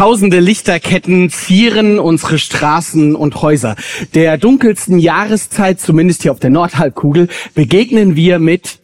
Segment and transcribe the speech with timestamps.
[0.00, 3.76] Tausende Lichterketten zieren unsere Straßen und Häuser.
[4.14, 8.78] Der dunkelsten Jahreszeit, zumindest hier auf der Nordhalbkugel, begegnen wir mit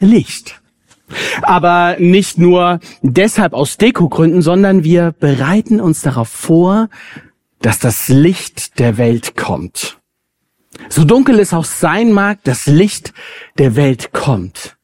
[0.00, 0.60] Licht.
[1.42, 6.88] Aber nicht nur deshalb aus Dekogründen, sondern wir bereiten uns darauf vor,
[7.60, 9.98] dass das Licht der Welt kommt.
[10.88, 13.14] So dunkel es auch sein mag, das Licht
[13.56, 14.76] der Welt kommt.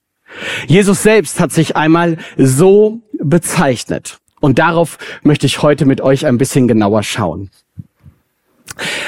[0.69, 4.22] Jesus selbst hat sich einmal so bezeichnet.
[4.43, 7.51] Und darauf möchte ich heute mit euch ein bisschen genauer schauen.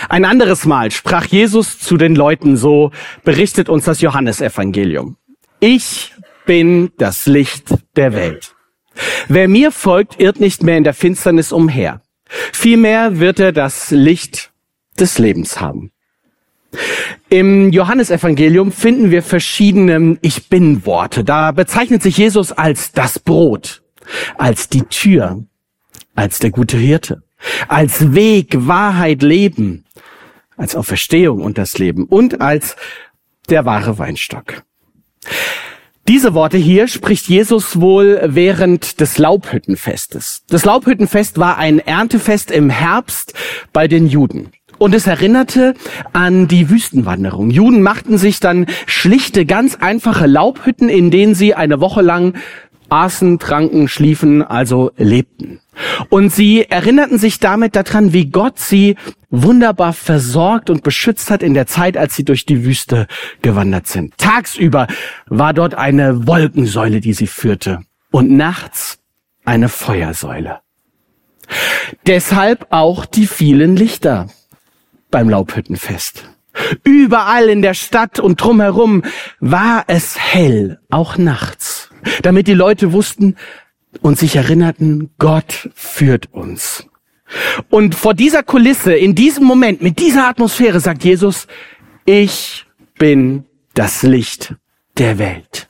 [0.09, 2.93] Ein anderes Mal sprach Jesus zu den Leuten, so
[3.25, 5.17] berichtet uns das Johannesevangelium.
[5.59, 6.13] Ich
[6.47, 8.55] bin das Licht der Welt.
[9.27, 12.01] Wer mir folgt, irrt nicht mehr in der Finsternis umher.
[12.53, 14.53] Vielmehr wird er das Licht
[15.01, 15.91] des Lebens haben.
[17.29, 21.25] Im Johannesevangelium finden wir verschiedene Ich bin Worte.
[21.25, 23.84] Da bezeichnet sich Jesus als das Brot,
[24.37, 25.45] als die Tür,
[26.15, 27.23] als der gute Hirte,
[27.69, 29.85] als Weg, Wahrheit, Leben,
[30.57, 32.77] als Auferstehung und das Leben und als
[33.49, 34.63] der wahre Weinstock.
[36.07, 40.45] Diese Worte hier spricht Jesus wohl während des Laubhüttenfestes.
[40.49, 43.33] Das Laubhüttenfest war ein Erntefest im Herbst
[43.73, 44.51] bei den Juden.
[44.77, 45.75] Und es erinnerte
[46.13, 47.49] an die Wüstenwanderung.
[47.49, 52.35] Juden machten sich dann schlichte, ganz einfache Laubhütten, in denen sie eine Woche lang
[52.95, 55.61] aßen, tranken, schliefen, also lebten.
[56.09, 58.97] Und sie erinnerten sich damit daran, wie Gott sie
[59.31, 63.09] wunderbar versorgt und beschützt hat in der Zeit, als sie durch die Wüste
[63.43, 64.17] gewandert sind.
[64.17, 64.87] Tagsüber
[65.27, 67.81] war dort eine Wolkensäule, die sie führte
[68.13, 68.99] und nachts
[69.45, 70.61] eine Feuersäule.
[72.07, 74.29] Deshalb auch die vielen Lichter
[75.11, 76.25] beim Laubhüttenfest.
[76.85, 79.03] Überall in der Stadt und drumherum
[79.41, 81.84] war es hell, auch nachts,
[82.23, 83.37] damit die Leute wussten
[84.01, 86.87] und sich erinnerten, Gott führt uns.
[87.71, 91.47] Und vor dieser Kulisse, in diesem Moment, mit dieser Atmosphäre sagt Jesus,
[92.05, 92.67] ich
[92.99, 93.45] bin
[93.75, 94.55] das Licht
[94.99, 95.69] der Welt.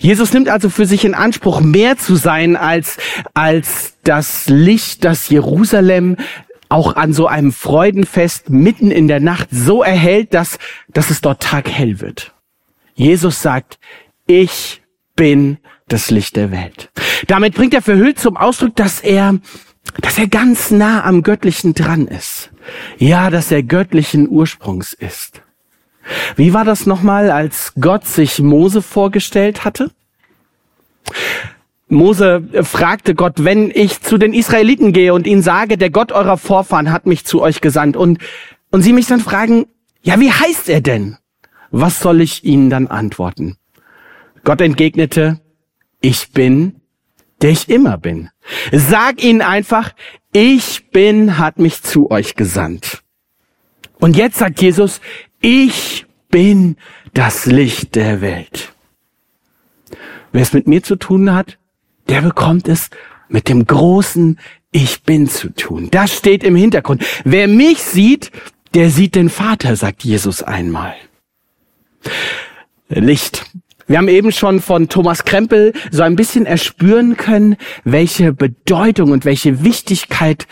[0.00, 2.98] Jesus nimmt also für sich in Anspruch, mehr zu sein als,
[3.34, 6.16] als das Licht, das Jerusalem
[6.68, 11.42] auch an so einem Freudenfest mitten in der Nacht so erhält, dass, dass es dort
[11.42, 12.34] taghell wird.
[12.94, 13.78] Jesus sagt,
[14.26, 14.82] ich
[15.14, 16.90] bin das Licht der Welt.
[17.26, 19.38] Damit bringt er verhüllt zum Ausdruck, dass er,
[20.00, 22.50] dass er ganz nah am Göttlichen dran ist.
[22.98, 25.42] Ja, dass er göttlichen Ursprungs ist.
[26.36, 29.90] Wie war das nochmal, als Gott sich Mose vorgestellt hatte?
[31.88, 36.36] Mose fragte Gott, wenn ich zu den Israeliten gehe und ihnen sage, der Gott eurer
[36.36, 38.18] Vorfahren hat mich zu euch gesandt und,
[38.70, 39.66] und sie mich dann fragen,
[40.02, 41.16] ja, wie heißt er denn?
[41.70, 43.56] Was soll ich ihnen dann antworten?
[44.46, 45.40] Gott entgegnete,
[46.00, 46.80] ich bin,
[47.42, 48.30] der ich immer bin.
[48.70, 49.90] Sag ihnen einfach,
[50.32, 53.02] ich bin, hat mich zu euch gesandt.
[53.98, 55.00] Und jetzt sagt Jesus,
[55.40, 56.76] ich bin
[57.12, 58.72] das Licht der Welt.
[60.30, 61.58] Wer es mit mir zu tun hat,
[62.08, 62.90] der bekommt es
[63.28, 64.38] mit dem großen
[64.70, 65.88] Ich bin zu tun.
[65.90, 67.04] Das steht im Hintergrund.
[67.24, 68.30] Wer mich sieht,
[68.74, 70.94] der sieht den Vater, sagt Jesus einmal.
[72.88, 73.44] Licht.
[73.86, 79.24] Wir haben eben schon von Thomas Krempel so ein bisschen erspüren können, welche Bedeutung und
[79.24, 80.46] welche Wichtigkeit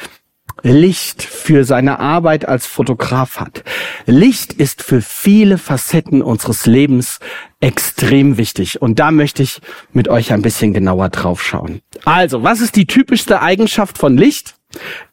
[0.62, 3.64] Licht für seine Arbeit als Fotograf hat.
[4.06, 7.18] Licht ist für viele Facetten unseres Lebens
[7.60, 8.80] extrem wichtig.
[8.80, 9.60] Und da möchte ich
[9.92, 11.82] mit euch ein bisschen genauer drauf schauen.
[12.04, 14.54] Also, was ist die typischste Eigenschaft von Licht?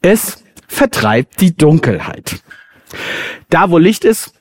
[0.00, 2.40] Es vertreibt die Dunkelheit.
[3.50, 4.32] Da, wo Licht ist,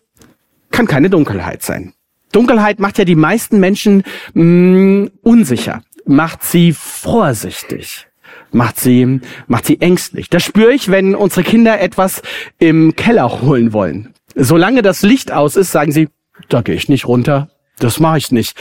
[0.71, 1.93] kann keine Dunkelheit sein.
[2.31, 4.03] Dunkelheit macht ja die meisten Menschen
[4.33, 8.07] mh, mm, unsicher, macht sie vorsichtig
[8.53, 10.29] macht sie, macht sie ängstlich.
[10.29, 12.21] Das spüre ich, wenn unsere Kinder etwas
[12.59, 14.13] im Keller holen wollen.
[14.35, 16.09] Solange das Licht aus ist, sagen sie,
[16.49, 18.57] da gehe ich nicht runter, das mache ich nicht.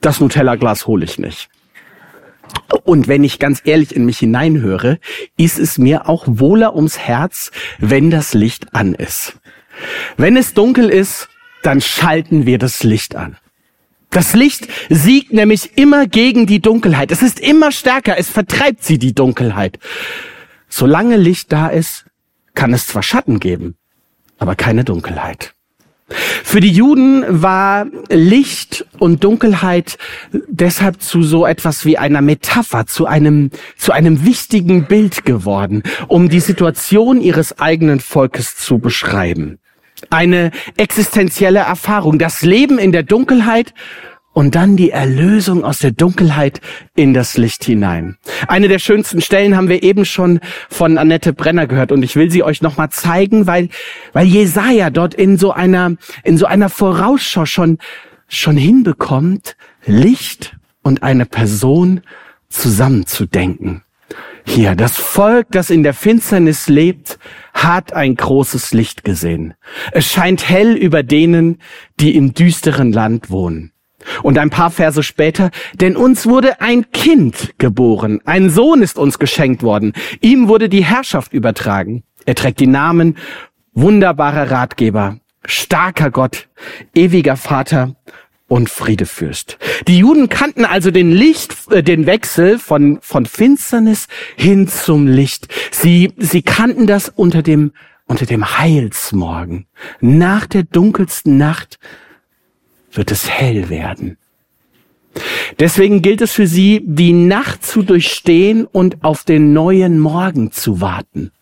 [0.00, 1.48] Das Nutella-Glas hole ich nicht.
[2.84, 4.98] Und wenn ich ganz ehrlich in mich hineinhöre,
[5.36, 9.38] ist es mir auch wohler ums Herz, wenn das Licht an ist.
[10.16, 11.28] Wenn es dunkel ist,
[11.62, 13.36] dann schalten wir das Licht an.
[14.10, 17.10] Das Licht siegt nämlich immer gegen die Dunkelheit.
[17.10, 18.18] Es ist immer stärker.
[18.18, 19.78] Es vertreibt sie, die Dunkelheit.
[20.68, 22.04] Solange Licht da ist,
[22.54, 23.76] kann es zwar Schatten geben,
[24.38, 25.54] aber keine Dunkelheit.
[26.08, 29.96] Für die Juden war Licht und Dunkelheit
[30.48, 36.28] deshalb zu so etwas wie einer Metapher, zu einem, zu einem wichtigen Bild geworden, um
[36.28, 39.58] die Situation ihres eigenen Volkes zu beschreiben.
[40.10, 43.74] Eine existenzielle Erfahrung, das Leben in der Dunkelheit
[44.32, 46.60] und dann die Erlösung aus der Dunkelheit
[46.94, 48.16] in das Licht hinein.
[48.48, 50.40] Eine der schönsten Stellen haben wir eben schon
[50.70, 53.68] von Annette Brenner gehört und ich will sie euch nochmal zeigen, weil,
[54.12, 57.78] weil Jesaja dort in so einer, in so einer Vorausschau schon,
[58.28, 62.00] schon hinbekommt, Licht und eine Person
[62.48, 63.82] zusammenzudenken.
[64.44, 67.18] Hier, das Volk, das in der Finsternis lebt,
[67.54, 69.54] hat ein großes Licht gesehen.
[69.92, 71.58] Es scheint hell über denen,
[72.00, 73.72] die im düsteren Land wohnen.
[74.22, 79.20] Und ein paar Verse später, denn uns wurde ein Kind geboren, ein Sohn ist uns
[79.20, 82.02] geschenkt worden, ihm wurde die Herrschaft übertragen.
[82.26, 83.16] Er trägt die Namen
[83.74, 86.48] wunderbarer Ratgeber, starker Gott,
[86.94, 87.94] ewiger Vater
[88.52, 89.56] und Friedefürst.
[89.88, 95.48] Die Juden kannten also den Licht, äh, den Wechsel von, von Finsternis hin zum Licht.
[95.70, 97.72] Sie, sie kannten das unter dem,
[98.04, 99.68] unter dem Heilsmorgen.
[100.02, 101.78] Nach der dunkelsten Nacht
[102.92, 104.18] wird es hell werden.
[105.58, 110.82] Deswegen gilt es für sie, die Nacht zu durchstehen und auf den neuen Morgen zu
[110.82, 111.32] warten,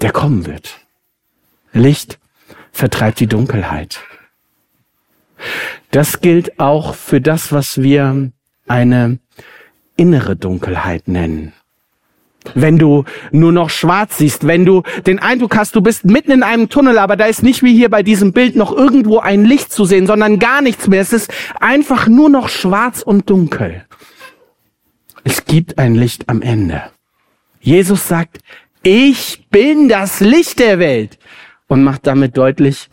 [0.00, 0.80] der kommen wird.
[1.74, 2.18] Licht
[2.72, 4.00] vertreibt die Dunkelheit.
[5.90, 8.30] Das gilt auch für das, was wir
[8.68, 9.18] eine
[9.96, 11.52] innere Dunkelheit nennen.
[12.54, 16.42] Wenn du nur noch schwarz siehst, wenn du den Eindruck hast, du bist mitten in
[16.42, 19.72] einem Tunnel, aber da ist nicht wie hier bei diesem Bild noch irgendwo ein Licht
[19.72, 21.02] zu sehen, sondern gar nichts mehr.
[21.02, 23.84] Es ist einfach nur noch schwarz und dunkel.
[25.22, 26.84] Es gibt ein Licht am Ende.
[27.60, 28.38] Jesus sagt,
[28.82, 31.18] ich bin das Licht der Welt
[31.68, 32.88] und macht damit deutlich,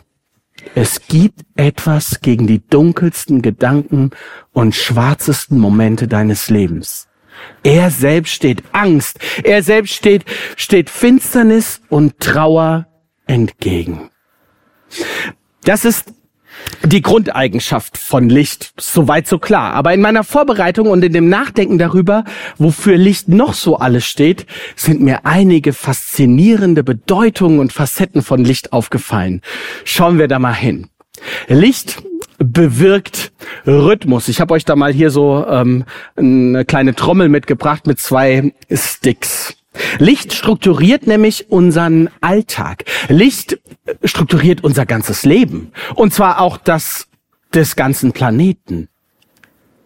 [0.75, 4.12] es gibt etwas gegen die dunkelsten Gedanken
[4.54, 7.07] und schwarzesten Momente deines Lebens.
[7.63, 10.25] Er selbst steht Angst, er selbst steht,
[10.56, 12.88] steht Finsternis und Trauer
[13.27, 14.09] entgegen.
[15.63, 16.13] Das ist
[16.83, 19.74] die Grundeigenschaft von Licht, soweit so klar.
[19.74, 22.24] Aber in meiner Vorbereitung und in dem Nachdenken darüber,
[22.57, 24.45] wofür Licht noch so alles steht,
[24.75, 29.42] sind mir einige faszinierende Bedeutungen und Facetten von Licht aufgefallen.
[29.83, 30.88] Schauen wir da mal hin.
[31.48, 32.04] Licht
[32.38, 33.31] bewirkt
[33.65, 34.27] Rhythmus.
[34.27, 39.56] Ich habe euch da mal hier so ähm, eine kleine Trommel mitgebracht mit zwei Sticks.
[40.00, 42.86] Licht strukturiert nämlich unseren Alltag.
[43.08, 43.60] Licht
[44.04, 45.72] strukturiert unser ganzes Leben.
[45.96, 47.08] Und zwar auch das
[47.54, 48.90] des ganzen Planeten.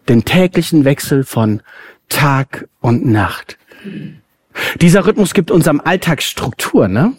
[0.08, 1.62] Den täglichen Wechsel von
[2.08, 3.56] Tag und Nacht.
[4.80, 7.12] Dieser Rhythmus gibt unserem Alltag Struktur, ne?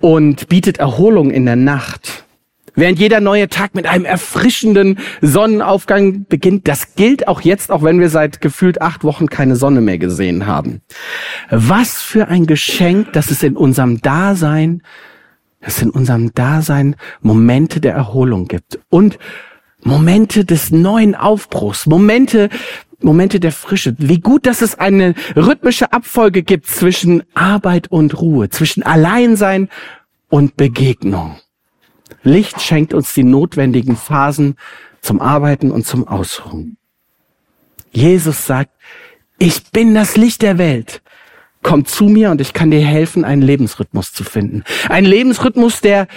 [0.00, 2.24] Und bietet Erholung in der Nacht.
[2.74, 8.00] Während jeder neue Tag mit einem erfrischenden Sonnenaufgang beginnt, das gilt auch jetzt, auch wenn
[8.00, 10.80] wir seit gefühlt acht Wochen keine Sonne mehr gesehen haben.
[11.50, 14.82] Was für ein Geschenk, dass es in unserem Dasein,
[15.60, 19.18] dass es in unserem Dasein Momente der Erholung gibt und
[19.82, 22.50] Momente des neuen Aufbruchs, Momente,
[23.02, 23.94] Momente der Frische.
[23.98, 29.68] Wie gut, dass es eine rhythmische Abfolge gibt zwischen Arbeit und Ruhe, zwischen Alleinsein
[30.28, 31.38] und Begegnung.
[32.22, 34.56] Licht schenkt uns die notwendigen Phasen
[35.00, 36.76] zum Arbeiten und zum Ausruhen.
[37.92, 38.72] Jesus sagt,
[39.38, 41.02] ich bin das Licht der Welt.
[41.62, 44.64] Komm zu mir und ich kann dir helfen, einen Lebensrhythmus zu finden.
[44.88, 46.08] Ein Lebensrhythmus, der,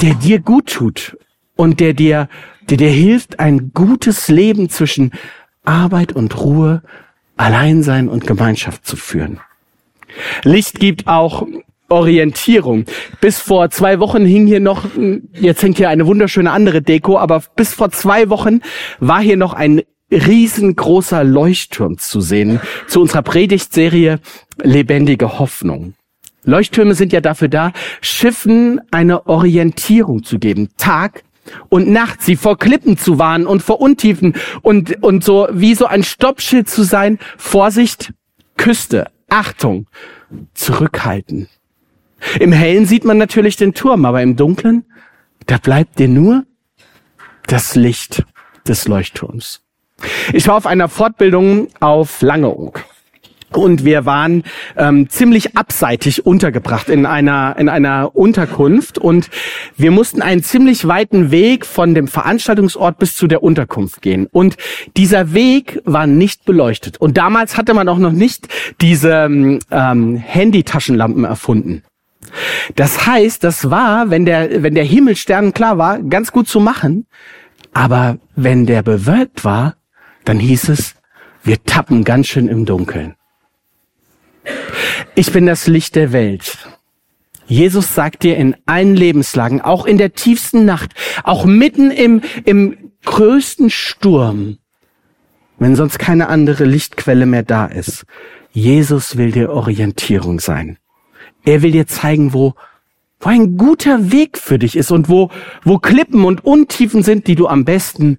[0.00, 1.16] der dir gut tut
[1.56, 2.28] und der dir,
[2.68, 5.12] der dir hilft, ein gutes Leben zwischen
[5.64, 6.82] Arbeit und Ruhe,
[7.36, 9.40] Alleinsein und Gemeinschaft zu führen.
[10.42, 11.46] Licht gibt auch
[11.94, 12.84] Orientierung.
[13.20, 14.84] Bis vor zwei Wochen hing hier noch,
[15.32, 18.60] jetzt hängt hier eine wunderschöne andere Deko, aber bis vor zwei Wochen
[18.98, 24.18] war hier noch ein riesengroßer Leuchtturm zu sehen zu unserer Predigtserie
[24.62, 25.94] Lebendige Hoffnung.
[26.44, 30.68] Leuchttürme sind ja dafür da, Schiffen eine Orientierung zu geben.
[30.76, 31.22] Tag
[31.68, 35.86] und Nacht, sie vor Klippen zu warnen und vor Untiefen und, und so wie so
[35.86, 37.18] ein Stoppschild zu sein.
[37.38, 38.12] Vorsicht,
[38.56, 39.86] Küste, Achtung,
[40.54, 41.48] zurückhalten.
[42.40, 44.84] Im Hellen sieht man natürlich den Turm, aber im Dunklen,
[45.46, 46.44] da bleibt dir nur
[47.46, 48.24] das Licht
[48.66, 49.62] des Leuchtturms.
[50.32, 52.84] Ich war auf einer Fortbildung auf Langeoog.
[53.52, 54.42] Und wir waren
[54.76, 59.30] ähm, ziemlich abseitig untergebracht in einer in einer Unterkunft und
[59.76, 64.56] wir mussten einen ziemlich weiten Weg von dem Veranstaltungsort bis zu der Unterkunft gehen und
[64.96, 68.48] dieser Weg war nicht beleuchtet und damals hatte man auch noch nicht
[68.80, 69.28] diese
[69.70, 71.84] ähm, Handytaschenlampen erfunden.
[72.74, 77.06] Das heißt, das war, wenn der, wenn der Himmel sternenklar war, ganz gut zu machen.
[77.72, 79.76] Aber wenn der bewölkt war,
[80.24, 80.94] dann hieß es,
[81.42, 83.14] wir tappen ganz schön im Dunkeln.
[85.14, 86.58] Ich bin das Licht der Welt.
[87.46, 90.92] Jesus sagt dir in allen Lebenslagen, auch in der tiefsten Nacht,
[91.24, 94.58] auch mitten im, im größten Sturm,
[95.58, 98.06] wenn sonst keine andere Lichtquelle mehr da ist.
[98.50, 100.78] Jesus will dir Orientierung sein.
[101.44, 102.54] Er will dir zeigen, wo,
[103.20, 105.30] wo ein guter Weg für dich ist und wo,
[105.62, 108.18] wo Klippen und Untiefen sind, die du am besten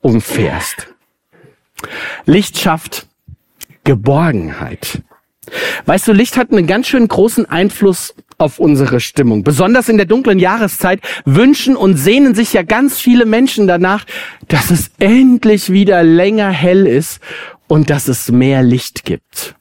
[0.00, 0.88] umfährst.
[2.26, 3.06] Licht schafft
[3.84, 5.02] Geborgenheit.
[5.86, 9.44] Weißt du, Licht hat einen ganz schön großen Einfluss auf unsere Stimmung.
[9.44, 14.04] Besonders in der dunklen Jahreszeit wünschen und sehnen sich ja ganz viele Menschen danach,
[14.48, 17.20] dass es endlich wieder länger hell ist
[17.68, 19.56] und dass es mehr Licht gibt.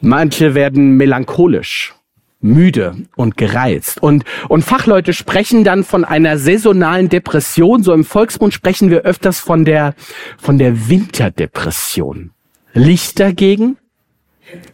[0.00, 1.94] Manche werden melancholisch,
[2.40, 4.02] müde und gereizt.
[4.02, 7.82] Und, und Fachleute sprechen dann von einer saisonalen Depression.
[7.82, 9.94] So im Volksmund sprechen wir öfters von der,
[10.38, 12.30] von der Winterdepression.
[12.72, 13.76] Licht dagegen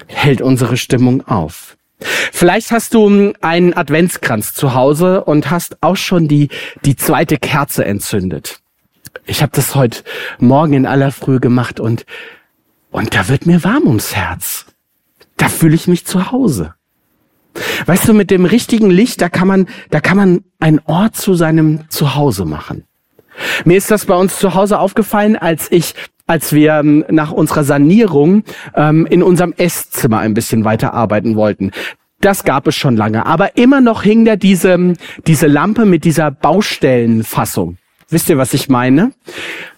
[0.06, 1.76] hält unsere Stimmung auf.
[1.98, 6.50] Vielleicht hast du einen Adventskranz zu Hause und hast auch schon die,
[6.84, 8.60] die zweite Kerze entzündet.
[9.24, 10.02] Ich habe das heute
[10.38, 12.04] Morgen in aller Früh gemacht und,
[12.90, 14.66] und da wird mir warm ums Herz.
[15.36, 16.74] Da fühle ich mich zu Hause.
[17.86, 21.34] Weißt du, mit dem richtigen Licht, da kann man, da kann man einen Ort zu
[21.34, 22.84] seinem Zuhause machen.
[23.64, 25.94] Mir ist das bei uns zu Hause aufgefallen, als ich
[26.26, 28.42] als wir ähm, nach unserer Sanierung
[28.74, 31.70] ähm, in unserem Esszimmer ein bisschen weiter arbeiten wollten.
[32.20, 34.94] Das gab es schon lange, aber immer noch hing da diese,
[35.26, 37.76] diese Lampe mit dieser Baustellenfassung.
[38.08, 39.12] Wisst ihr, was ich meine?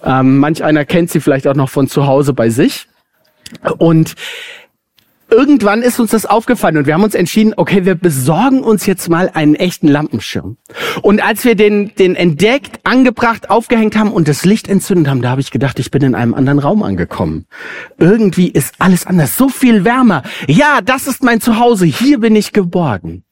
[0.03, 2.87] Ähm, manch einer kennt sie vielleicht auch noch von zu Hause bei sich.
[3.79, 4.15] Und
[5.31, 9.09] irgendwann ist uns das aufgefallen und wir haben uns entschieden, okay, wir besorgen uns jetzt
[9.09, 10.57] mal einen echten Lampenschirm.
[11.03, 15.31] Und als wir den, den entdeckt, angebracht, aufgehängt haben und das Licht entzündet haben, da
[15.31, 17.47] habe ich gedacht, ich bin in einem anderen Raum angekommen.
[17.99, 20.23] Irgendwie ist alles anders, so viel wärmer.
[20.47, 23.25] Ja, das ist mein Zuhause, hier bin ich geborgen.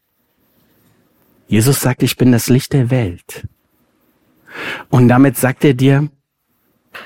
[1.48, 3.46] Jesus sagt, ich bin das Licht der Welt.
[4.90, 6.08] Und damit sagt er dir,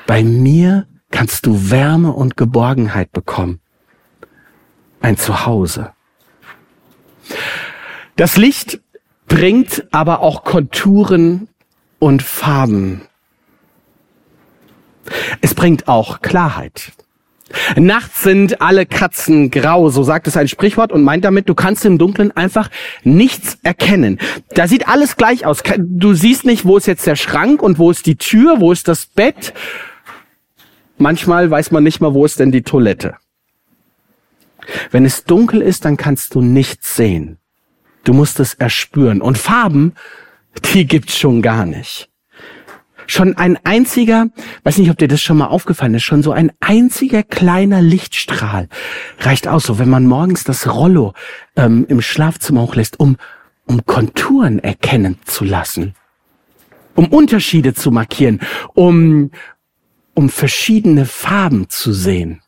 [0.07, 3.60] bei mir kannst du Wärme und Geborgenheit bekommen
[5.01, 5.93] ein Zuhause.
[8.17, 8.81] Das Licht
[9.29, 11.49] bringt aber auch Konturen
[11.99, 13.03] und Farben.
[15.41, 16.93] Es bringt auch Klarheit.
[17.77, 21.85] Nachts sind alle Katzen grau, so sagt es ein Sprichwort und meint damit, du kannst
[21.85, 22.71] im Dunkeln einfach
[23.03, 24.19] nichts erkennen.
[24.51, 25.63] Da sieht alles gleich aus.
[25.79, 28.87] Du siehst nicht, wo ist jetzt der Schrank und wo ist die Tür, wo ist
[28.87, 29.53] das Bett.
[30.97, 33.17] Manchmal weiß man nicht mal, wo ist denn die Toilette.
[34.91, 37.39] Wenn es dunkel ist, dann kannst du nichts sehen.
[38.05, 39.21] Du musst es erspüren.
[39.21, 39.95] Und Farben,
[40.73, 42.09] die gibt's schon gar nicht.
[43.07, 44.29] Schon ein einziger,
[44.63, 48.69] weiß nicht, ob dir das schon mal aufgefallen ist, schon so ein einziger kleiner Lichtstrahl
[49.19, 51.15] reicht aus, so wenn man morgens das Rollo
[51.57, 53.17] ähm, im Schlafzimmer hochlässt, um,
[53.67, 55.95] um Konturen erkennen zu lassen,
[56.95, 58.41] um Unterschiede zu markieren,
[58.75, 59.33] um,
[60.15, 62.43] um verschiedene Farben zu sehen.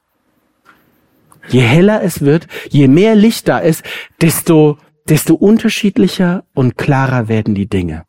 [1.48, 3.82] Je heller es wird, je mehr Licht da ist,
[4.20, 8.04] desto, desto unterschiedlicher und klarer werden die Dinge.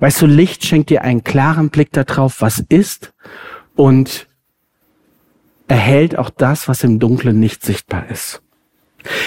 [0.00, 3.12] Weißt du, Licht schenkt dir einen klaren Blick darauf, was ist
[3.76, 4.26] und
[5.68, 8.42] erhält auch das, was im Dunkeln nicht sichtbar ist.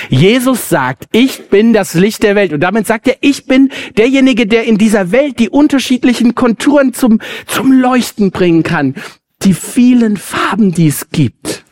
[0.10, 2.52] Jesus sagt, ich bin das Licht der Welt.
[2.52, 7.20] Und damit sagt er, ich bin derjenige, der in dieser Welt die unterschiedlichen Konturen zum,
[7.48, 8.96] zum Leuchten bringen kann.
[9.44, 11.64] Die vielen Farben, die es gibt.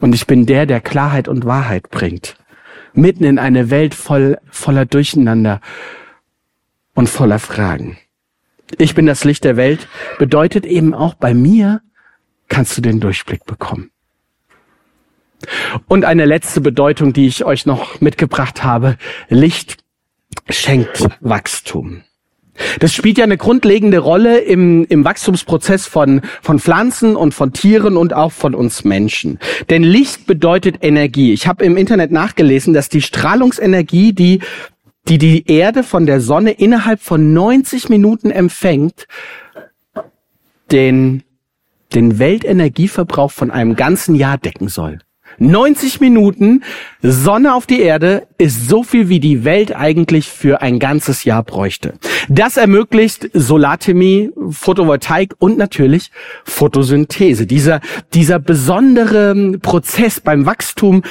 [0.00, 2.36] Und ich bin der, der Klarheit und Wahrheit bringt.
[2.92, 5.60] Mitten in eine Welt voll, voller Durcheinander
[6.94, 7.98] und voller Fragen.
[8.78, 9.88] Ich bin das Licht der Welt
[10.18, 11.82] bedeutet eben auch bei mir
[12.48, 13.90] kannst du den Durchblick bekommen.
[15.86, 18.98] Und eine letzte Bedeutung, die ich euch noch mitgebracht habe.
[19.28, 19.78] Licht
[20.48, 22.02] schenkt Wachstum.
[22.78, 27.96] Das spielt ja eine grundlegende Rolle im, im Wachstumsprozess von, von Pflanzen und von Tieren
[27.96, 29.38] und auch von uns Menschen.
[29.68, 31.32] Denn Licht bedeutet Energie.
[31.32, 34.40] Ich habe im Internet nachgelesen, dass die Strahlungsenergie, die
[35.08, 39.06] die die Erde von der Sonne innerhalb von 90 Minuten empfängt,
[40.70, 41.22] den,
[41.94, 45.00] den Weltenergieverbrauch von einem ganzen Jahr decken soll.
[45.40, 46.62] 90 Minuten
[47.02, 51.42] Sonne auf die Erde ist so viel, wie die Welt eigentlich für ein ganzes Jahr
[51.42, 51.94] bräuchte.
[52.28, 56.10] Das ermöglicht Solarthermie, Photovoltaik und natürlich
[56.44, 57.46] Photosynthese.
[57.46, 57.80] Dieser,
[58.12, 61.02] dieser besondere Prozess beim Wachstum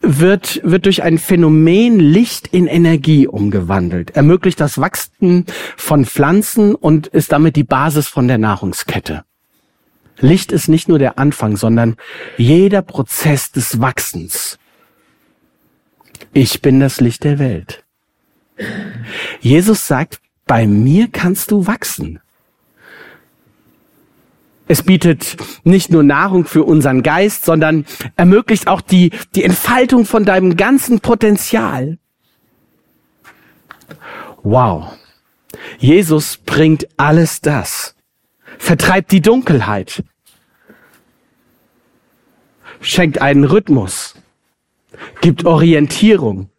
[0.00, 5.44] wird, wird durch ein Phänomen Licht in Energie umgewandelt, ermöglicht das Wachstum
[5.76, 9.24] von Pflanzen und ist damit die Basis von der Nahrungskette.
[10.18, 11.96] Licht ist nicht nur der Anfang, sondern
[12.36, 14.58] jeder Prozess des Wachsens.
[16.32, 17.84] Ich bin das Licht der Welt.
[19.40, 22.20] Jesus sagt, bei mir kannst du wachsen.
[24.68, 27.84] Es bietet nicht nur Nahrung für unseren Geist, sondern
[28.16, 31.98] ermöglicht auch die, die Entfaltung von deinem ganzen Potenzial.
[34.42, 34.96] Wow.
[35.78, 37.95] Jesus bringt alles das.
[38.58, 40.02] Vertreibt die Dunkelheit.
[42.80, 44.14] Schenkt einen Rhythmus.
[45.20, 46.50] Gibt Orientierung.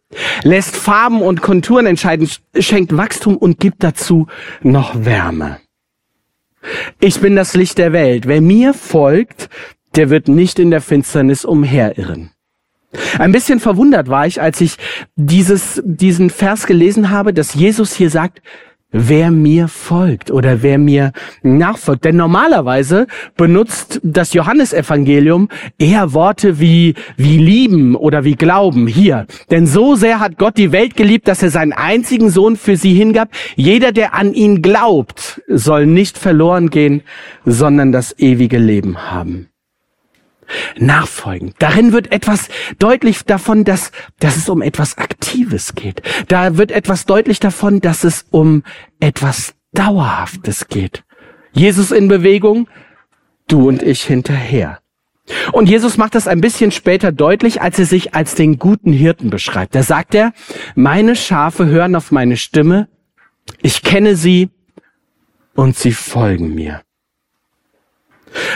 [0.42, 2.28] Lässt Farben und Konturen entscheiden.
[2.58, 4.26] Schenkt Wachstum und gibt dazu
[4.62, 5.60] noch Wärme.
[7.00, 8.26] Ich bin das Licht der Welt.
[8.26, 9.48] Wer mir folgt,
[9.94, 12.30] der wird nicht in der Finsternis umherirren.
[13.18, 14.76] Ein bisschen verwundert war ich, als ich
[15.14, 18.40] dieses, diesen Vers gelesen habe, dass Jesus hier sagt,
[18.90, 22.04] wer mir folgt oder wer mir nachfolgt.
[22.04, 29.26] Denn normalerweise benutzt das Johannesevangelium eher Worte wie, wie lieben oder wie glauben hier.
[29.50, 32.94] Denn so sehr hat Gott die Welt geliebt, dass er seinen einzigen Sohn für sie
[32.94, 33.30] hingab.
[33.56, 37.02] Jeder, der an ihn glaubt, soll nicht verloren gehen,
[37.44, 39.48] sondern das ewige Leben haben.
[40.78, 41.54] Nachfolgen.
[41.58, 46.02] Darin wird etwas deutlich davon, dass, dass es um etwas Aktives geht.
[46.28, 48.62] Da wird etwas deutlich davon, dass es um
[49.00, 51.04] etwas Dauerhaftes geht.
[51.52, 52.68] Jesus in Bewegung,
[53.46, 54.80] du und ich hinterher.
[55.52, 59.30] Und Jesus macht das ein bisschen später deutlich, als er sich als den guten Hirten
[59.30, 59.74] beschreibt.
[59.74, 60.32] Da sagt er,
[60.74, 62.88] meine Schafe hören auf meine Stimme,
[63.60, 64.50] ich kenne sie
[65.54, 66.82] und sie folgen mir.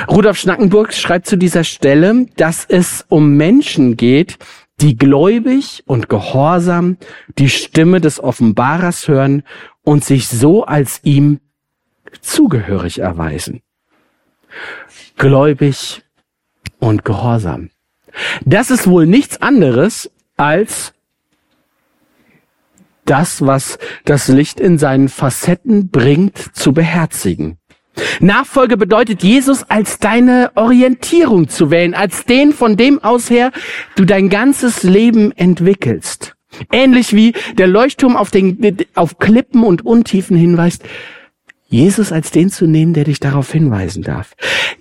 [0.09, 4.38] Rudolf Schnackenburg schreibt zu dieser Stelle, dass es um Menschen geht,
[4.81, 6.97] die gläubig und gehorsam
[7.38, 9.43] die Stimme des Offenbarers hören
[9.83, 11.41] und sich so als ihm
[12.21, 13.62] zugehörig erweisen.
[15.17, 16.02] Gläubig
[16.79, 17.71] und gehorsam.
[18.45, 20.93] Das ist wohl nichts anderes als
[23.04, 27.58] das, was das Licht in seinen Facetten bringt, zu beherzigen.
[28.21, 33.52] Nachfolge bedeutet, Jesus als deine Orientierung zu wählen, als den, von dem aus her
[33.97, 36.35] du dein ganzes Leben entwickelst.
[36.71, 40.83] Ähnlich wie der Leuchtturm auf, den, auf Klippen und Untiefen hinweist,
[41.69, 44.35] Jesus als den zu nehmen, der dich darauf hinweisen darf.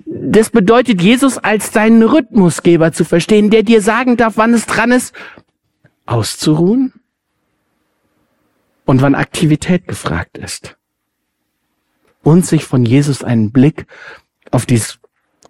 [0.05, 4.91] Das bedeutet, Jesus als deinen Rhythmusgeber zu verstehen, der dir sagen darf, wann es dran
[4.91, 5.15] ist,
[6.05, 6.91] auszuruhen
[8.85, 10.75] und wann Aktivität gefragt ist
[12.23, 13.85] und sich von Jesus einen Blick
[14.51, 14.81] auf die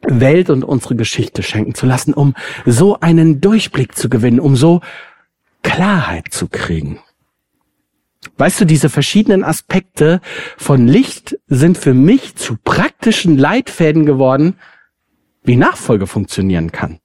[0.03, 2.33] Welt und unsere Geschichte schenken zu lassen, um
[2.65, 4.81] so einen Durchblick zu gewinnen, um so
[5.63, 6.99] Klarheit zu kriegen.
[8.37, 10.21] Weißt du, diese verschiedenen Aspekte
[10.57, 14.55] von Licht sind für mich zu praktischen Leitfäden geworden,
[15.43, 16.99] wie Nachfolge funktionieren kann.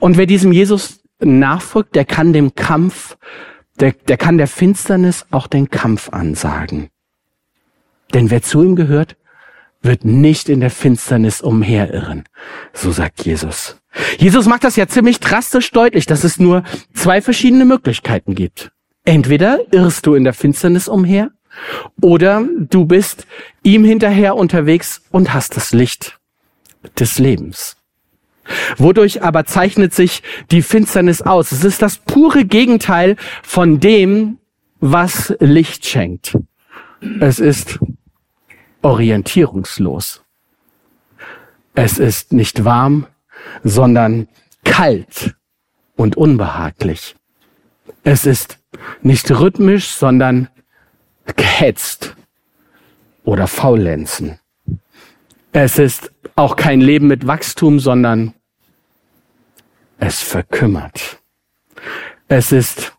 [0.00, 3.16] Und wer diesem Jesus nachfolgt, der kann dem Kampf,
[3.78, 6.88] der, der kann der Finsternis auch den Kampf ansagen.
[8.14, 9.16] Denn wer zu ihm gehört,
[9.82, 12.24] wird nicht in der Finsternis umherirren.
[12.72, 13.76] So sagt Jesus.
[14.18, 16.62] Jesus macht das ja ziemlich drastisch deutlich, dass es nur
[16.94, 18.70] zwei verschiedene Möglichkeiten gibt.
[19.04, 21.30] Entweder irrst du in der Finsternis umher
[22.00, 23.26] oder du bist
[23.62, 26.18] ihm hinterher unterwegs und hast das Licht
[26.98, 27.76] des Lebens.
[28.76, 31.52] Wodurch aber zeichnet sich die Finsternis aus?
[31.52, 34.38] Es ist das pure Gegenteil von dem,
[34.80, 36.36] was Licht schenkt.
[37.20, 37.78] Es ist
[38.84, 40.22] orientierungslos.
[41.74, 43.06] Es ist nicht warm,
[43.64, 44.28] sondern
[44.64, 45.34] kalt
[45.96, 47.16] und unbehaglich.
[48.04, 48.58] Es ist
[49.02, 50.48] nicht rhythmisch, sondern
[51.36, 52.14] gehetzt
[53.24, 54.38] oder faulenzen.
[55.52, 58.34] Es ist auch kein Leben mit Wachstum, sondern
[59.98, 61.22] es verkümmert.
[62.28, 62.93] Es ist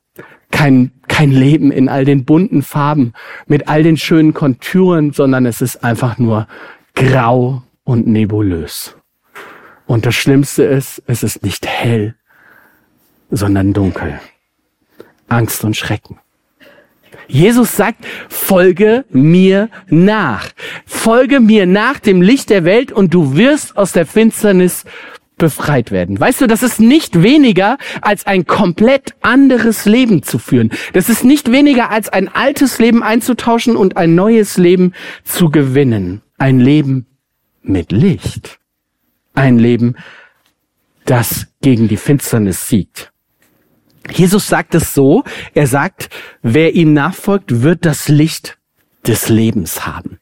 [0.51, 3.13] kein, kein Leben in all den bunten Farben,
[3.47, 6.47] mit all den schönen Konturen, sondern es ist einfach nur
[6.93, 8.95] grau und nebulös.
[9.86, 12.15] Und das Schlimmste ist, es ist nicht hell,
[13.29, 14.19] sondern dunkel.
[15.27, 16.19] Angst und Schrecken.
[17.27, 20.49] Jesus sagt, folge mir nach.
[20.86, 24.86] Folge mir nach dem Licht der Welt und du wirst aus der Finsternis
[25.37, 26.19] befreit werden.
[26.19, 30.71] Weißt du, das ist nicht weniger als ein komplett anderes Leben zu führen.
[30.93, 34.93] Das ist nicht weniger als ein altes Leben einzutauschen und ein neues Leben
[35.23, 36.21] zu gewinnen.
[36.37, 37.05] Ein Leben
[37.61, 38.59] mit Licht.
[39.33, 39.95] Ein Leben,
[41.05, 43.11] das gegen die Finsternis siegt.
[44.11, 46.09] Jesus sagt es so, er sagt,
[46.41, 48.57] wer ihm nachfolgt, wird das Licht
[49.05, 50.19] des Lebens haben.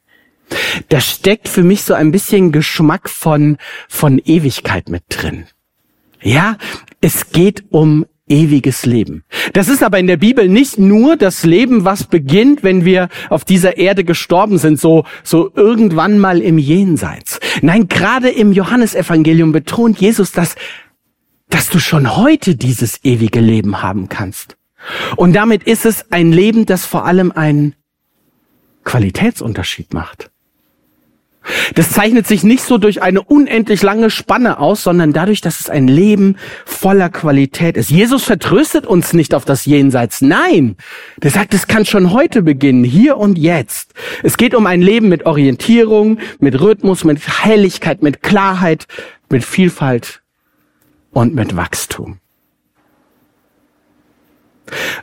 [0.88, 3.56] Da steckt für mich so ein bisschen Geschmack von,
[3.88, 5.44] von Ewigkeit mit drin.
[6.22, 6.56] Ja,
[7.00, 9.24] es geht um ewiges Leben.
[9.52, 13.44] Das ist aber in der Bibel nicht nur das Leben, was beginnt, wenn wir auf
[13.44, 17.38] dieser Erde gestorben sind, so, so irgendwann mal im Jenseits.
[17.60, 20.54] Nein, gerade im Johannesevangelium betont Jesus, dass,
[21.50, 24.56] dass du schon heute dieses ewige Leben haben kannst.
[25.16, 27.74] Und damit ist es ein Leben, das vor allem einen
[28.84, 30.30] Qualitätsunterschied macht.
[31.74, 35.68] Das zeichnet sich nicht so durch eine unendlich lange Spanne aus, sondern dadurch, dass es
[35.68, 37.90] ein Leben voller Qualität ist.
[37.90, 40.20] Jesus vertröstet uns nicht auf das Jenseits.
[40.22, 40.76] Nein,
[41.18, 43.92] der sagt, es kann schon heute beginnen, hier und jetzt.
[44.22, 48.86] Es geht um ein Leben mit Orientierung, mit Rhythmus, mit Helligkeit, mit Klarheit,
[49.28, 50.22] mit Vielfalt
[51.12, 52.18] und mit Wachstum.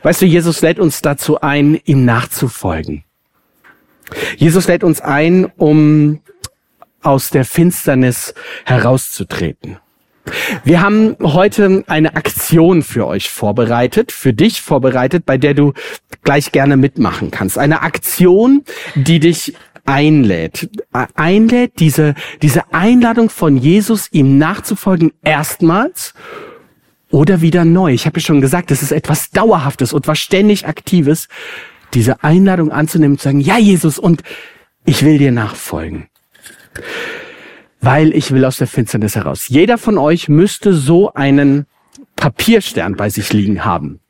[0.02, 3.04] Weißt du, Jesus lädt uns dazu ein, ihm nachzufolgen.
[4.36, 6.20] Jesus lädt uns ein, um
[7.02, 8.34] aus der Finsternis
[8.64, 9.78] herauszutreten.
[10.64, 15.72] Wir haben heute eine Aktion für euch vorbereitet, für dich vorbereitet, bei der du
[16.22, 17.58] gleich gerne mitmachen kannst.
[17.58, 18.62] Eine Aktion,
[18.94, 20.70] die dich einlädt,
[21.14, 26.14] einlädt, diese, diese Einladung von Jesus, ihm nachzufolgen, erstmals
[27.10, 27.92] oder wieder neu.
[27.92, 31.28] Ich habe ja schon gesagt, es ist etwas Dauerhaftes und was ständig Aktives,
[31.94, 34.22] diese Einladung anzunehmen und zu sagen, ja Jesus, und
[34.84, 36.06] ich will dir nachfolgen
[37.80, 39.48] weil ich will aus der Finsternis heraus.
[39.48, 41.66] Jeder von euch müsste so einen
[42.16, 44.00] Papierstern bei sich liegen haben.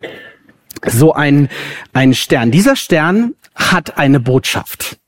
[0.86, 1.48] So ein,
[1.92, 2.50] ein Stern.
[2.50, 4.98] Dieser Stern hat eine Botschaft.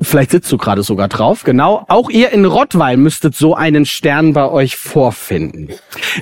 [0.00, 1.84] Vielleicht sitzt du gerade sogar drauf, genau.
[1.88, 5.68] Auch ihr in Rottweil müsstet so einen Stern bei euch vorfinden.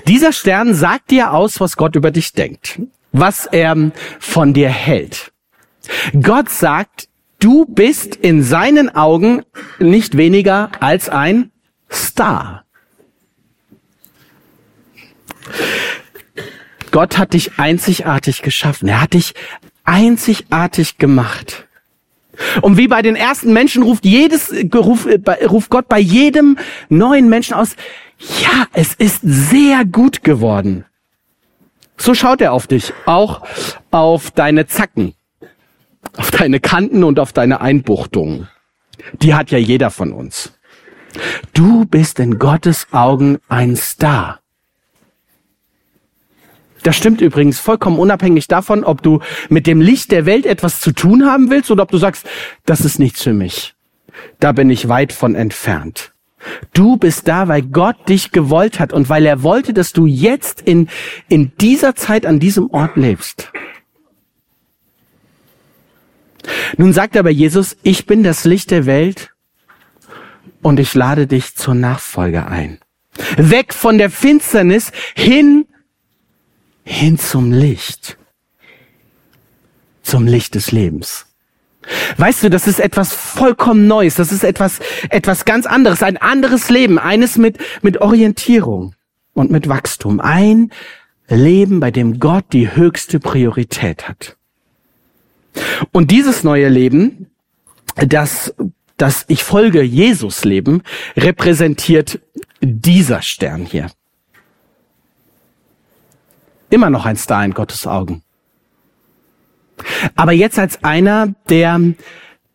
[0.09, 2.81] Dieser Stern sagt dir aus, was Gott über dich denkt,
[3.13, 5.31] was er von dir hält.
[6.21, 7.08] Gott sagt,
[7.41, 9.43] Du bist in seinen Augen
[9.79, 11.53] nicht weniger als ein
[11.91, 12.65] Star.
[16.91, 18.89] Gott hat dich einzigartig geschaffen.
[18.89, 19.35] Er hat dich
[19.85, 21.69] einzigartig gemacht.
[22.61, 26.57] Und wie bei den ersten Menschen ruft jedes, ruft, Gott bei jedem
[26.89, 27.77] neuen Menschen aus,
[28.41, 30.85] ja, es ist sehr gut geworden.
[31.97, 33.43] So schaut er auf dich, auch
[33.91, 35.15] auf deine Zacken
[36.17, 38.49] auf deine Kanten und auf deine Einbuchtungen.
[39.23, 40.53] Die hat ja jeder von uns.
[41.55, 44.41] Du bist in Gottes Augen ein Star.
[46.83, 50.93] Das stimmt übrigens vollkommen unabhängig davon, ob du mit dem Licht der Welt etwas zu
[50.93, 52.27] tun haben willst oder ob du sagst,
[52.67, 53.75] das ist nichts für mich.
[54.41, 56.13] Da bin ich weit von entfernt.
[56.73, 60.61] Du bist da, weil Gott dich gewollt hat und weil er wollte, dass du jetzt
[60.61, 60.89] in,
[61.29, 63.53] in dieser Zeit an diesem Ort lebst.
[66.77, 69.33] Nun sagt aber Jesus, ich bin das Licht der Welt
[70.63, 72.79] und ich lade dich zur Nachfolge ein.
[73.37, 75.67] Weg von der Finsternis hin,
[76.85, 78.17] hin zum Licht.
[80.03, 81.27] Zum Licht des Lebens.
[82.17, 84.15] Weißt du, das ist etwas vollkommen Neues.
[84.15, 84.81] Das ist etwas,
[85.11, 86.03] etwas ganz anderes.
[86.03, 86.99] Ein anderes Leben.
[86.99, 88.95] Eines mit, mit Orientierung
[89.35, 90.21] und mit Wachstum.
[90.21, 90.71] Ein
[91.29, 94.38] Leben, bei dem Gott die höchste Priorität hat.
[95.93, 97.31] Und dieses neue Leben,
[97.97, 98.55] das,
[98.97, 100.83] das ich folge Jesus Leben,
[101.17, 102.21] repräsentiert
[102.61, 103.91] dieser Stern hier.
[106.71, 108.23] Immer noch ein Star in Gottes Augen.
[110.17, 111.81] Aber jetzt als einer, der,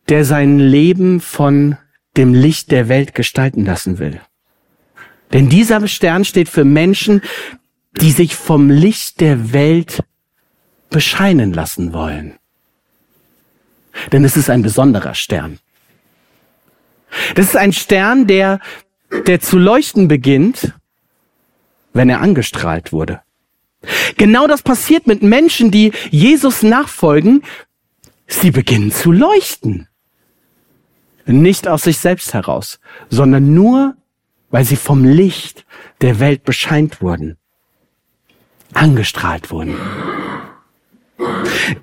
[0.08, 1.76] der sein Leben von
[2.16, 4.20] dem Licht der Welt gestalten lassen will.
[5.32, 7.22] Denn dieser Stern steht für Menschen,
[8.00, 10.04] die sich vom Licht der Welt
[10.90, 12.34] bescheinen lassen wollen.
[14.12, 15.58] Denn es ist ein besonderer Stern.
[17.34, 18.60] Das ist ein Stern, der,
[19.26, 20.72] der zu leuchten beginnt,
[21.92, 23.20] wenn er angestrahlt wurde.
[24.16, 27.42] Genau das passiert mit Menschen, die Jesus nachfolgen.
[28.26, 29.88] Sie beginnen zu leuchten.
[31.26, 33.96] Nicht aus sich selbst heraus, sondern nur,
[34.50, 35.64] weil sie vom Licht
[36.00, 37.36] der Welt bescheint wurden,
[38.72, 39.76] angestrahlt wurden.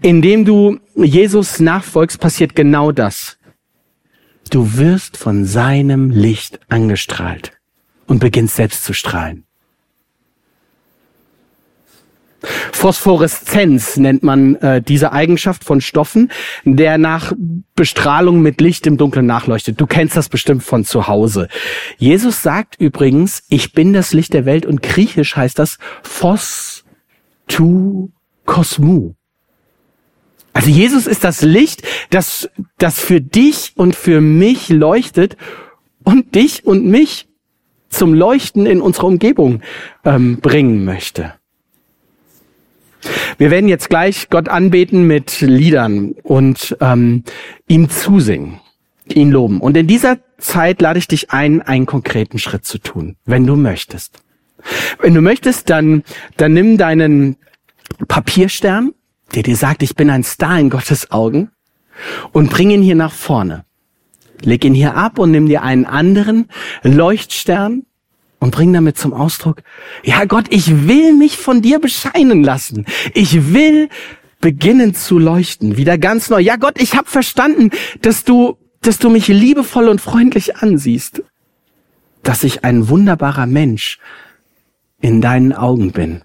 [0.02, 3.38] Indem du Jesus nachfolgst, passiert genau das.
[4.50, 7.54] Du wirst von seinem Licht angestrahlt
[8.08, 9.46] und beginnst selbst zu strahlen.
[12.72, 16.32] Phosphoreszenz nennt man äh, diese Eigenschaft von Stoffen,
[16.66, 17.34] der nach
[17.76, 19.80] Bestrahlung mit Licht im Dunkeln nachleuchtet.
[19.80, 21.48] Du kennst das bestimmt von zu Hause.
[21.98, 26.84] Jesus sagt übrigens, ich bin das Licht der Welt und griechisch heißt das Phos
[27.48, 28.10] tu
[28.46, 29.14] kosmu.
[30.54, 35.38] Also Jesus ist das Licht, das, das für dich und für mich leuchtet
[36.04, 37.28] und dich und mich
[37.90, 39.62] zum Leuchten in unserer Umgebung
[40.04, 41.34] ähm, bringen möchte.
[43.38, 47.24] Wir werden jetzt gleich Gott anbeten mit Liedern und ähm,
[47.68, 48.60] ihm zusingen,
[49.08, 49.60] ihn loben.
[49.60, 53.56] Und in dieser Zeit lade ich dich ein, einen konkreten Schritt zu tun, wenn du
[53.56, 54.24] möchtest.
[55.00, 56.04] Wenn du möchtest, dann,
[56.38, 57.38] dann nimm deinen
[58.08, 58.94] Papierstern,
[59.36, 61.52] der dir sagt, ich bin ein Star in Gottes Augen,
[62.32, 63.66] und bring ihn hier nach vorne.
[64.42, 66.48] Leg ihn hier ab und nimm dir einen anderen
[66.84, 67.84] Leuchtstern
[68.40, 69.62] und bring damit zum Ausdruck,
[70.04, 72.86] ja Gott, ich will mich von dir bescheinen lassen.
[73.14, 73.90] Ich will
[74.40, 76.40] beginnen zu leuchten, wieder ganz neu.
[76.40, 77.70] Ja Gott, ich habe verstanden,
[78.02, 81.22] dass du, dass du mich liebevoll und freundlich ansiehst,
[82.24, 84.00] dass ich ein wunderbarer Mensch
[85.02, 86.24] in deinen Augen bin.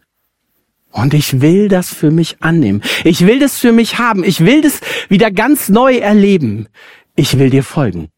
[0.97, 2.81] Und ich will das für mich annehmen.
[3.05, 4.25] Ich will das für mich haben.
[4.25, 4.81] Ich will das
[5.11, 6.69] wieder ganz neu erleben.
[7.15, 8.09] Ich will dir folgen.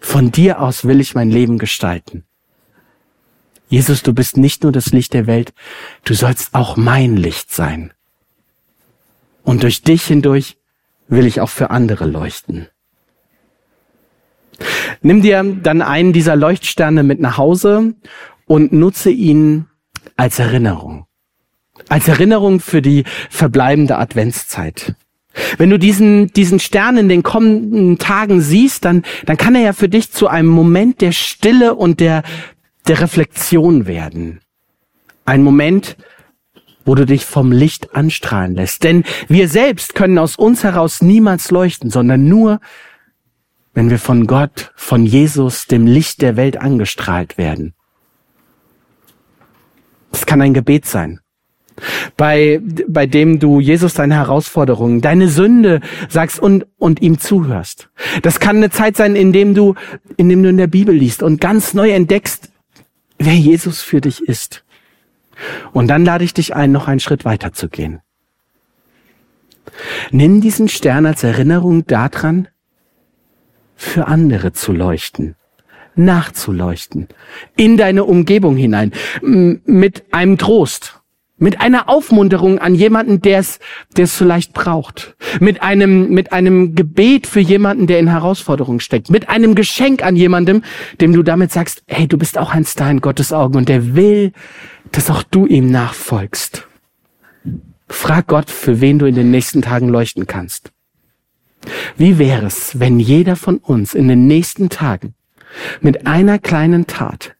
[0.00, 2.22] Von dir aus will ich mein Leben gestalten.
[3.68, 5.52] Jesus, du bist nicht nur das Licht der Welt,
[6.04, 7.92] du sollst auch mein Licht sein.
[9.42, 10.58] Und durch dich hindurch
[11.08, 12.68] will ich auch für andere leuchten.
[15.02, 17.96] Nimm dir dann einen dieser Leuchtsterne mit nach Hause
[18.46, 19.66] und nutze ihn
[20.16, 21.06] als Erinnerung.
[21.88, 24.94] Als Erinnerung für die verbleibende Adventszeit.
[25.58, 29.72] Wenn du diesen, diesen Stern in den kommenden Tagen siehst, dann, dann kann er ja
[29.72, 32.22] für dich zu einem Moment der Stille und der,
[32.88, 34.40] der Reflexion werden.
[35.24, 35.96] Ein Moment,
[36.84, 38.84] wo du dich vom Licht anstrahlen lässt.
[38.84, 42.60] Denn wir selbst können aus uns heraus niemals leuchten, sondern nur,
[43.74, 47.74] wenn wir von Gott, von Jesus, dem Licht der Welt angestrahlt werden.
[50.12, 51.20] Das kann ein Gebet sein
[52.16, 57.90] bei, bei dem du Jesus deine Herausforderungen, deine Sünde sagst und, und ihm zuhörst.
[58.22, 59.74] Das kann eine Zeit sein, in dem du,
[60.16, 62.50] in dem du in der Bibel liest und ganz neu entdeckst,
[63.18, 64.64] wer Jesus für dich ist.
[65.72, 68.00] Und dann lade ich dich ein, noch einen Schritt weiter zu gehen.
[70.10, 72.48] Nimm diesen Stern als Erinnerung daran,
[73.74, 75.36] für andere zu leuchten
[75.96, 77.08] nachzuleuchten,
[77.56, 81.00] in deine Umgebung hinein, mit einem Trost,
[81.38, 83.58] mit einer Aufmunterung an jemanden, der es,
[83.96, 85.16] der es vielleicht braucht.
[85.38, 89.10] Mit einem, mit einem Gebet für jemanden, der in Herausforderungen steckt.
[89.10, 90.62] Mit einem Geschenk an jemandem,
[91.00, 93.94] dem du damit sagst, hey, du bist auch ein Star in Gottes Augen und der
[93.94, 94.32] will,
[94.92, 96.66] dass auch du ihm nachfolgst.
[97.88, 100.72] Frag Gott, für wen du in den nächsten Tagen leuchten kannst.
[101.96, 105.14] Wie wäre es, wenn jeder von uns in den nächsten Tagen
[105.80, 107.36] mit einer kleinen Tat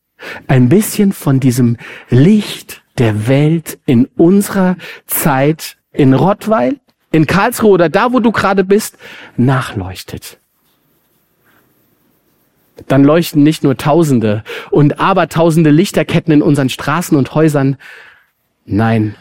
[0.47, 1.77] ein bisschen von diesem
[2.09, 6.81] Licht der Welt in unserer Zeit in Rottweil,
[7.11, 8.99] in Karlsruhe oder da, wo du gerade bist,
[9.37, 10.39] nachleuchtet.
[12.89, 17.77] Dann leuchten nicht nur Tausende und Abertausende Lichterketten in unseren Straßen und Häusern.
[18.67, 19.15] Nein,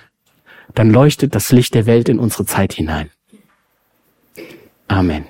[0.73, 3.09] dann leuchtet das Licht der Welt in unsere Zeit hinein.
[4.87, 5.25] Amen.